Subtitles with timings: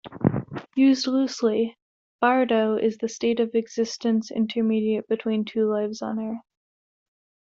[0.73, 1.77] Used loosely,
[2.21, 6.41] "bardo" is the state of existence intermediate between two lives on earth.